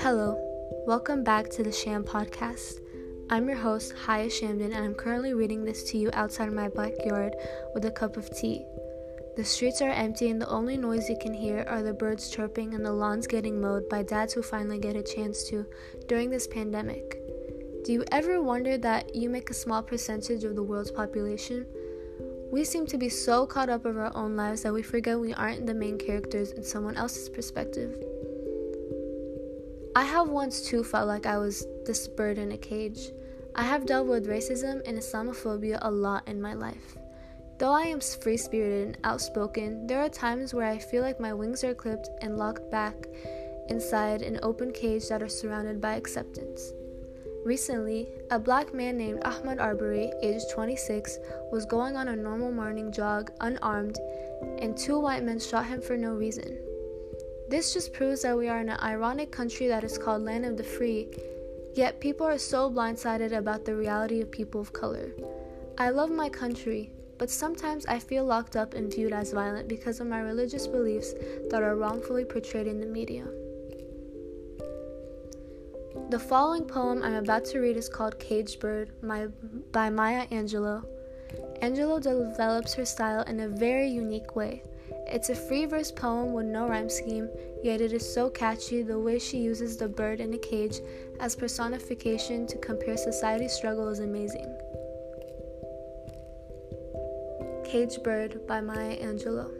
Hello, 0.00 0.36
welcome 0.88 1.22
back 1.22 1.48
to 1.50 1.62
the 1.62 1.70
Sham 1.70 2.02
Podcast. 2.02 2.80
I'm 3.30 3.46
your 3.46 3.58
host, 3.58 3.92
Haya 3.92 4.26
Shamden, 4.26 4.74
and 4.74 4.84
I'm 4.84 4.94
currently 4.94 5.34
reading 5.34 5.64
this 5.64 5.84
to 5.90 5.98
you 5.98 6.10
outside 6.12 6.52
my 6.52 6.68
backyard 6.68 7.36
with 7.74 7.84
a 7.84 7.92
cup 7.92 8.16
of 8.16 8.28
tea. 8.36 8.66
The 9.36 9.44
streets 9.44 9.80
are 9.82 9.90
empty, 9.90 10.30
and 10.30 10.42
the 10.42 10.48
only 10.48 10.76
noise 10.76 11.08
you 11.08 11.16
can 11.16 11.32
hear 11.32 11.64
are 11.68 11.84
the 11.84 11.94
birds 11.94 12.28
chirping 12.28 12.74
and 12.74 12.84
the 12.84 12.92
lawns 12.92 13.28
getting 13.28 13.60
mowed 13.60 13.88
by 13.88 14.02
dads 14.02 14.32
who 14.32 14.42
finally 14.42 14.80
get 14.80 14.96
a 14.96 15.02
chance 15.02 15.44
to 15.50 15.64
during 16.08 16.28
this 16.28 16.48
pandemic. 16.48 17.20
Do 17.84 17.92
you 17.92 18.04
ever 18.10 18.42
wonder 18.42 18.76
that 18.78 19.14
you 19.14 19.30
make 19.30 19.50
a 19.50 19.54
small 19.54 19.82
percentage 19.82 20.42
of 20.42 20.56
the 20.56 20.62
world's 20.64 20.90
population? 20.90 21.66
We 22.54 22.62
seem 22.62 22.86
to 22.86 22.98
be 22.98 23.08
so 23.08 23.46
caught 23.46 23.68
up 23.68 23.84
of 23.84 23.98
our 23.98 24.14
own 24.14 24.36
lives 24.36 24.62
that 24.62 24.72
we 24.72 24.84
forget 24.84 25.18
we 25.18 25.34
aren't 25.34 25.66
the 25.66 25.74
main 25.74 25.98
characters 25.98 26.52
in 26.52 26.62
someone 26.62 26.96
else's 26.96 27.28
perspective. 27.28 28.00
I 29.96 30.04
have 30.04 30.28
once 30.28 30.60
too 30.60 30.84
felt 30.84 31.08
like 31.08 31.26
I 31.26 31.36
was 31.36 31.66
this 31.84 32.06
bird 32.06 32.38
in 32.38 32.52
a 32.52 32.56
cage. 32.56 33.10
I 33.56 33.64
have 33.64 33.86
dealt 33.86 34.06
with 34.06 34.28
racism 34.28 34.82
and 34.86 34.96
Islamophobia 34.96 35.80
a 35.82 35.90
lot 35.90 36.28
in 36.28 36.40
my 36.40 36.54
life. 36.54 36.96
Though 37.58 37.72
I 37.72 37.86
am 37.86 37.98
free 37.98 38.36
spirited 38.36 38.86
and 38.86 38.98
outspoken, 39.02 39.88
there 39.88 39.98
are 39.98 40.08
times 40.08 40.54
where 40.54 40.70
I 40.70 40.78
feel 40.78 41.02
like 41.02 41.18
my 41.18 41.34
wings 41.34 41.64
are 41.64 41.74
clipped 41.74 42.08
and 42.22 42.38
locked 42.38 42.70
back 42.70 42.94
inside 43.68 44.22
an 44.22 44.38
open 44.44 44.70
cage 44.70 45.08
that 45.08 45.24
are 45.24 45.28
surrounded 45.28 45.80
by 45.80 45.96
acceptance. 45.96 46.72
Recently, 47.44 48.08
a 48.30 48.38
black 48.38 48.72
man 48.72 48.96
named 48.96 49.20
Ahmaud 49.20 49.60
Arbery, 49.60 50.10
aged 50.22 50.50
26, 50.50 51.18
was 51.52 51.66
going 51.66 51.94
on 51.94 52.08
a 52.08 52.16
normal 52.16 52.50
morning 52.50 52.90
jog 52.90 53.30
unarmed, 53.40 53.98
and 54.60 54.74
two 54.74 54.98
white 54.98 55.22
men 55.22 55.38
shot 55.38 55.66
him 55.66 55.82
for 55.82 55.94
no 55.94 56.14
reason. 56.14 56.58
This 57.50 57.74
just 57.74 57.92
proves 57.92 58.22
that 58.22 58.38
we 58.38 58.48
are 58.48 58.62
in 58.62 58.70
an 58.70 58.80
ironic 58.80 59.30
country 59.30 59.66
that 59.66 59.84
is 59.84 59.98
called 59.98 60.22
Land 60.22 60.46
of 60.46 60.56
the 60.56 60.64
Free, 60.64 61.08
yet 61.74 62.00
people 62.00 62.26
are 62.26 62.38
so 62.38 62.70
blindsided 62.70 63.36
about 63.36 63.66
the 63.66 63.76
reality 63.76 64.22
of 64.22 64.30
people 64.30 64.62
of 64.62 64.72
color. 64.72 65.12
I 65.76 65.90
love 65.90 66.10
my 66.10 66.30
country, 66.30 66.92
but 67.18 67.28
sometimes 67.28 67.84
I 67.84 67.98
feel 67.98 68.24
locked 68.24 68.56
up 68.56 68.72
and 68.72 68.90
viewed 68.90 69.12
as 69.12 69.34
violent 69.34 69.68
because 69.68 70.00
of 70.00 70.06
my 70.06 70.20
religious 70.20 70.66
beliefs 70.66 71.12
that 71.50 71.62
are 71.62 71.76
wrongfully 71.76 72.24
portrayed 72.24 72.66
in 72.66 72.80
the 72.80 72.86
media. 72.86 73.26
The 75.94 76.18
following 76.18 76.64
poem 76.64 77.02
I'm 77.02 77.14
about 77.14 77.44
to 77.46 77.60
read 77.60 77.76
is 77.76 77.88
called 77.88 78.18
Caged 78.18 78.58
Bird 78.58 78.90
by 79.00 79.90
Maya 79.90 80.26
Angelou. 80.28 80.84
Angelou 81.62 82.02
develops 82.02 82.74
her 82.74 82.84
style 82.84 83.22
in 83.22 83.40
a 83.40 83.48
very 83.48 83.88
unique 83.88 84.34
way. 84.34 84.62
It's 85.06 85.30
a 85.30 85.34
free 85.34 85.66
verse 85.66 85.92
poem 85.92 86.32
with 86.32 86.46
no 86.46 86.68
rhyme 86.68 86.90
scheme, 86.90 87.28
yet 87.62 87.80
it 87.80 87.92
is 87.92 88.12
so 88.12 88.28
catchy 88.28 88.82
the 88.82 88.98
way 88.98 89.18
she 89.18 89.38
uses 89.38 89.76
the 89.76 89.88
bird 89.88 90.20
in 90.20 90.34
a 90.34 90.38
cage 90.38 90.80
as 91.20 91.36
personification 91.36 92.46
to 92.48 92.58
compare 92.58 92.96
society's 92.96 93.52
struggle 93.52 93.88
is 93.88 94.00
amazing. 94.00 94.46
Caged 97.64 98.02
Bird 98.02 98.46
by 98.46 98.60
Maya 98.60 98.96
Angelou. 99.00 99.50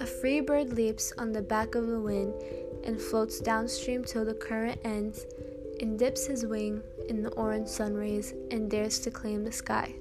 A 0.00 0.06
free 0.06 0.40
bird 0.40 0.72
leaps 0.72 1.12
on 1.18 1.32
the 1.32 1.42
back 1.42 1.74
of 1.74 1.86
the 1.86 2.00
wind 2.00 2.32
and 2.84 3.00
floats 3.00 3.40
downstream 3.40 4.04
till 4.04 4.24
the 4.24 4.34
current 4.34 4.80
ends 4.84 5.26
and 5.80 5.98
dips 5.98 6.26
his 6.26 6.44
wing 6.46 6.82
in 7.08 7.22
the 7.22 7.30
orange 7.30 7.68
sun 7.68 7.94
rays 7.94 8.34
and 8.50 8.70
dares 8.70 8.98
to 9.00 9.10
claim 9.10 9.44
the 9.44 9.52
sky. 9.52 9.94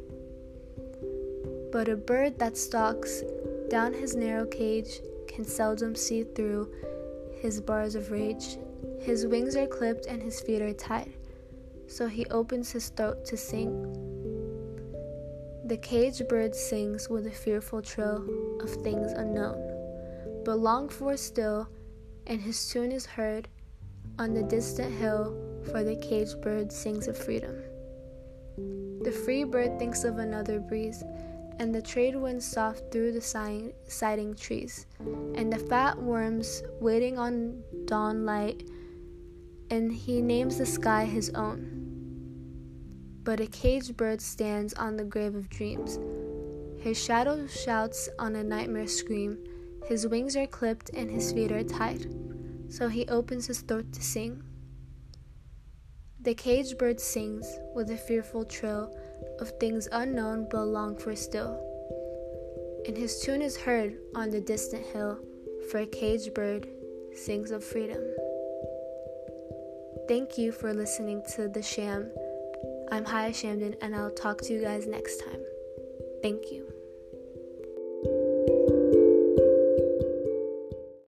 But 1.71 1.87
a 1.87 1.95
bird 1.95 2.39
that 2.39 2.57
stalks 2.57 3.23
down 3.69 3.93
his 3.93 4.15
narrow 4.15 4.45
cage 4.45 4.99
can 5.27 5.45
seldom 5.45 5.95
see 5.95 6.23
through 6.23 6.69
his 7.41 7.61
bars 7.61 7.95
of 7.95 8.11
rage. 8.11 8.57
His 8.99 9.25
wings 9.25 9.55
are 9.55 9.67
clipped 9.67 10.05
and 10.07 10.21
his 10.21 10.41
feet 10.41 10.61
are 10.61 10.73
tied, 10.73 11.13
so 11.87 12.07
he 12.07 12.25
opens 12.27 12.71
his 12.71 12.89
throat 12.89 13.25
to 13.25 13.37
sing. 13.37 14.09
The 15.65 15.77
caged 15.77 16.27
bird 16.27 16.55
sings 16.55 17.09
with 17.09 17.27
a 17.27 17.31
fearful 17.31 17.81
trill 17.81 18.25
of 18.59 18.69
things 18.69 19.11
unknown, 19.11 20.41
but 20.43 20.57
longed 20.57 20.91
for 20.91 21.15
still, 21.15 21.67
and 22.29 22.39
his 22.39 22.69
tune 22.69 22.93
is 22.93 23.05
heard 23.05 23.49
on 24.17 24.33
the 24.33 24.43
distant 24.43 24.93
hill, 24.97 25.35
for 25.71 25.83
the 25.83 25.97
caged 25.97 26.39
bird 26.41 26.71
sings 26.71 27.07
of 27.07 27.17
freedom. 27.17 27.61
The 29.03 29.11
free 29.11 29.43
bird 29.43 29.77
thinks 29.77 30.03
of 30.03 30.17
another 30.17 30.59
breeze 30.59 31.03
and 31.59 31.75
the 31.75 31.81
trade 31.81 32.15
winds 32.15 32.45
soft 32.45 32.89
through 32.89 33.11
the 33.11 33.21
sighting 33.21 34.35
trees, 34.35 34.85
and 35.35 35.51
the 35.51 35.59
fat 35.59 36.01
worms 36.01 36.63
waiting 36.79 37.19
on 37.19 37.61
dawn 37.85 38.25
light, 38.25 38.63
and 39.69 39.91
he 39.91 40.21
names 40.21 40.57
the 40.57 40.65
sky 40.65 41.03
his 41.03 41.29
own. 41.31 41.85
But 43.23 43.41
a 43.41 43.45
caged 43.47 43.97
bird 43.97 44.21
stands 44.21 44.73
on 44.75 44.95
the 44.95 45.03
grave 45.03 45.35
of 45.35 45.49
dreams. 45.49 45.99
His 46.81 46.97
shadow 46.97 47.45
shouts 47.45 48.07
on 48.17 48.37
a 48.37 48.43
nightmare 48.43 48.87
scream. 48.87 49.37
His 49.87 50.07
wings 50.07 50.35
are 50.35 50.47
clipped 50.47 50.91
and 50.93 51.09
his 51.09 51.31
feet 51.31 51.51
are 51.51 51.63
tied, 51.63 52.05
so 52.69 52.87
he 52.87 53.07
opens 53.07 53.47
his 53.47 53.61
throat 53.61 53.91
to 53.93 54.01
sing. 54.01 54.43
The 56.21 56.35
caged 56.35 56.77
bird 56.77 56.99
sings 56.99 57.59
with 57.73 57.89
a 57.89 57.97
fearful 57.97 58.45
trill 58.45 58.95
of 59.39 59.51
things 59.59 59.87
unknown 59.91 60.47
but 60.51 60.65
longed 60.65 61.01
for 61.01 61.15
still. 61.15 61.65
And 62.85 62.97
his 62.97 63.21
tune 63.21 63.41
is 63.41 63.57
heard 63.57 63.97
on 64.15 64.29
the 64.29 64.41
distant 64.41 64.85
hill, 64.85 65.19
for 65.71 65.79
a 65.79 65.85
caged 65.85 66.33
bird 66.33 66.67
sings 67.15 67.51
of 67.51 67.63
freedom. 67.63 68.03
Thank 70.07 70.37
you 70.37 70.51
for 70.51 70.73
listening 70.73 71.21
to 71.35 71.47
The 71.47 71.61
Sham. 71.61 72.11
I'm 72.91 73.05
Haya 73.05 73.31
Shamden, 73.31 73.75
and 73.81 73.95
I'll 73.95 74.11
talk 74.11 74.41
to 74.41 74.53
you 74.53 74.61
guys 74.61 74.87
next 74.87 75.17
time. 75.17 75.41
Thank 76.21 76.51
you. 76.51 76.78